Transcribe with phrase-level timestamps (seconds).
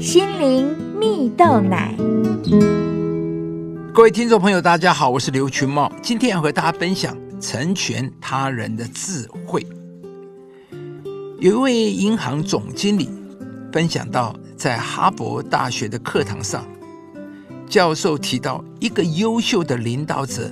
[0.00, 1.94] 心灵蜜豆奶。
[3.92, 9.66] 各位听众朋友，大家好，我是刘群茂，今天要和大家分享成全他人的智慧。
[11.38, 13.10] 有一位银行总经理
[13.70, 16.64] 分享到，在哈佛大学的课堂上，
[17.68, 20.50] 教授提到，一个优秀的领导者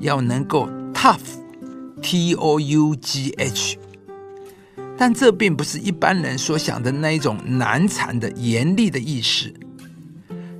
[0.00, 3.76] 要能够 tough，t o u g h。
[4.96, 9.52] 但这并不是一般人所想的那一种难缠的严厉的意思。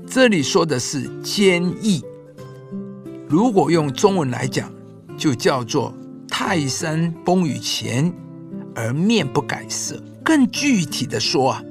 [0.06, 2.02] 这里说的是坚毅。
[3.28, 4.70] 如果用中文来讲，
[5.16, 5.95] 就叫做
[6.28, 8.12] 泰山崩于前
[8.75, 10.02] 而面不改色。
[10.25, 11.62] 更具体的说啊，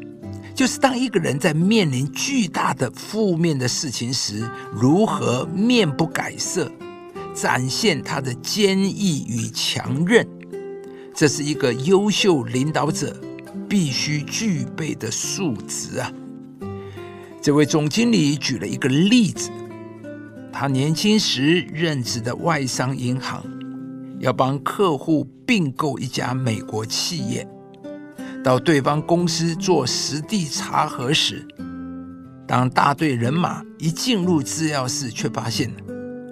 [0.55, 6.71] 就是当一个人在面临巨大的负面的事情时，如何面不改色，
[7.34, 10.27] 展现他的坚毅与强韧。
[11.16, 13.16] 这是一个优秀领导者
[13.70, 16.12] 必须具备的素质啊！
[17.40, 19.52] 这位总经理举了一个例子：
[20.51, 23.43] 他年轻时任职的外商银行，
[24.20, 27.48] 要帮客户并购一家美国企业，
[28.43, 31.48] 到对方公司做实地查核时，
[32.48, 35.71] 当大队人马一进入资料室，却发现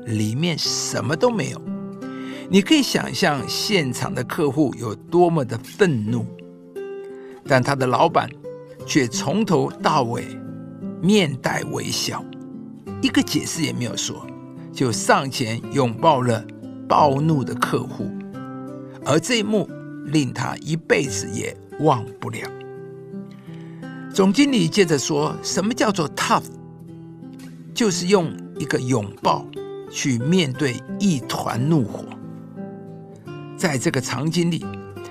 [0.08, 1.62] 里面什么都没有。
[2.54, 6.26] 你可以想象现场的客户有多么的愤怒，
[7.46, 8.30] 但他的老板
[8.86, 10.26] 却从头到尾
[11.02, 12.22] 面带微笑，
[13.02, 14.28] 一个解释也没有说，
[14.74, 16.46] 就上前拥抱了
[16.90, 18.12] 暴怒的客户，
[19.06, 19.70] 而这一幕
[20.08, 22.46] 令他一辈子也忘不了。
[24.14, 26.44] 总经理接着说：“什么叫做 tough？
[27.74, 28.30] 就是用
[28.60, 29.48] 一个拥抱
[29.90, 32.04] 去面对一团怒火。”
[33.62, 34.66] 在这个场景里，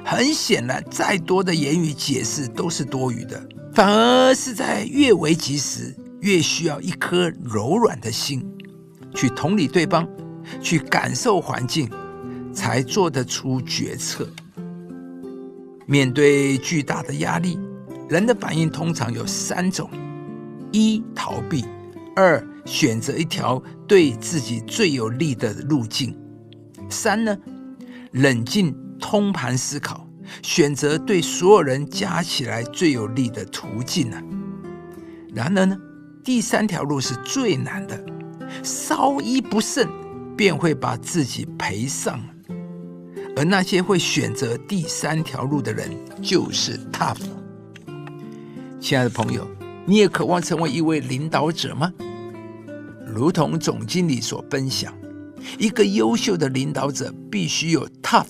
[0.04, 3.40] 很显然，再多的言语解释都是多余的，
[3.72, 8.44] 反而是在越危急时，越需要一颗柔软的心，
[9.14, 10.04] 去同理对方，
[10.60, 11.88] 去感受环境，
[12.52, 14.28] 才做得出决策。
[15.86, 17.56] 面对巨大的压力，
[18.08, 19.88] 人的反应通常有三种：
[20.72, 21.64] 一、逃避；
[22.16, 26.12] 二、选择一条对自己最有利的路径；
[26.90, 27.38] 三呢？
[28.12, 30.08] 冷静通盘思考，
[30.42, 34.20] 选择对所有人加起来最有利的途径呢？
[35.32, 35.78] 然而呢，
[36.24, 38.04] 第三条路是最难的，
[38.64, 39.88] 稍一不慎
[40.36, 42.20] 便会把自己赔上。
[43.36, 45.88] 而那些会选择第三条路的人，
[46.20, 47.16] 就是 tough。
[48.80, 49.48] 亲爱的朋友，
[49.86, 51.92] 你也渴望成为一位领导者吗？
[53.06, 54.92] 如同总经理所分享。
[55.58, 58.26] 一个优秀的领导者必须有 tough，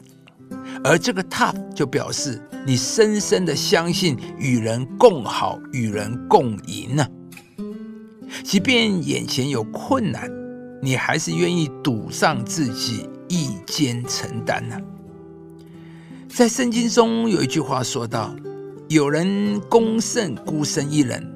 [0.85, 7.07] 而这个 tough 就表示你深深的相信与人共好、与人共赢呢。
[8.45, 10.31] 即便眼前有困难，
[10.81, 14.77] 你还是愿意赌上自己，一肩承担呢。
[16.29, 18.35] 在圣经中有一句话说道
[18.89, 21.27] ：“有人攻胜孤身一人，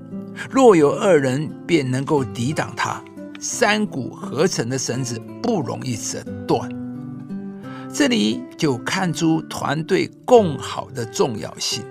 [0.48, 3.02] 若有二人，便能够抵挡他。”
[3.46, 6.66] 三股合成的绳子不容易折断，
[7.92, 11.84] 这里就看出团队共好的重要性。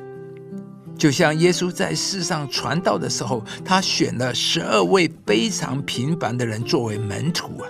[0.97, 7.69] 就像耶稣在世上传道的时候，他选了十二位非常平凡的人作为门徒啊。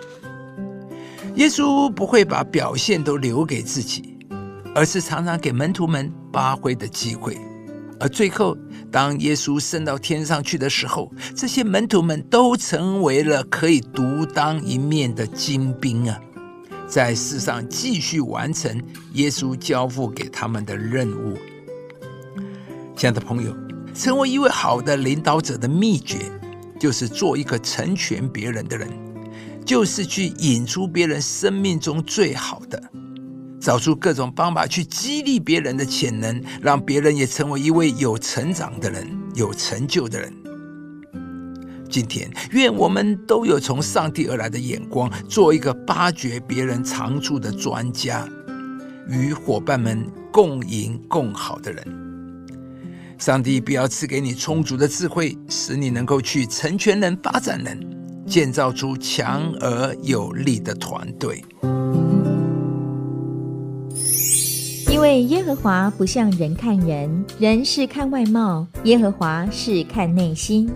[1.35, 4.17] 耶稣不会把表现都留给自己，
[4.73, 7.37] 而是常常给门徒们发挥的机会。
[7.99, 8.57] 而最后，
[8.93, 16.19] 当耶稣升到天上去的时候，这些门徒们都成为了可以独当一面的精兵啊，
[16.87, 18.79] 在世上继续完成
[19.13, 21.35] 耶稣交付给他们的任务。
[22.95, 23.51] 亲爱的朋友，
[23.95, 26.19] 成为一位好的领导者的秘诀，
[26.79, 28.87] 就是做一个成全别人的人，
[29.65, 32.79] 就是去引出别人生命中最好的。
[33.63, 40.33] 找出各种方法去激励别人的潜能，让别人也成为一位有成长的人、有成就的人。
[41.89, 48.27] 今天，愿我们都有从上帝而来的眼光，做一个发掘别人长处的专家，
[49.07, 51.81] 与伙伴们共赢共好的人。
[53.17, 57.79] 上帝必要赐给你充足的智慧，使你能够去成全人、发展人，
[58.27, 61.41] 建造出强而有力的团队。
[65.13, 70.67] 为耶和华不像人看人，人是看外貌，耶和华是看内心。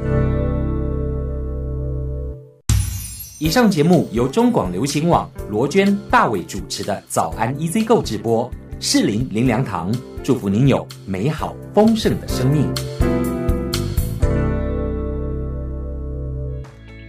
[3.40, 8.48] 以上节目由中广流行网罗娟、大伟主持的《早安 EZ 购》直播，
[8.80, 9.92] 适林林良堂
[10.24, 12.72] 祝福您有美好丰盛的生命。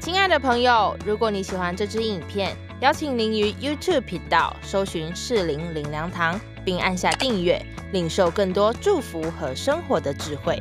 [0.01, 7.61] 亲爱的朋友，如果你喜欢这支影片，邀请您于 YouTube 频道搜寻“适龄林良堂”，并按下订阅，
[7.91, 10.61] 领受更多祝福和生活的智慧。